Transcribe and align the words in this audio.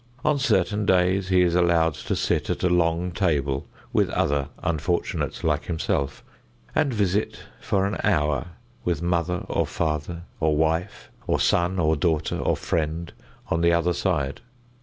On 0.25 0.39
certain 0.39 0.87
days 0.87 1.27
he 1.29 1.43
is 1.43 1.53
allowed 1.53 1.93
to 1.93 2.15
sit 2.15 2.49
at 2.49 2.63
a 2.63 2.69
long 2.69 3.11
table 3.11 3.67
with 3.93 4.09
other 4.09 4.49
unfortunates 4.63 5.43
like 5.43 5.65
himself, 5.65 6.23
and 6.73 6.91
visit 6.91 7.41
for 7.61 7.85
an 7.85 7.97
hour 8.03 8.47
with 8.83 9.03
mother 9.03 9.45
or 9.47 9.67
father 9.67 10.23
or 10.39 10.57
wife 10.57 11.11
or 11.27 11.39
son 11.39 11.77
or 11.77 11.95
daughter 11.95 12.39
or 12.39 12.57
friend 12.57 13.13
on 13.51 13.61
the 13.61 13.73
other 13.73 13.93
side. 13.93 14.41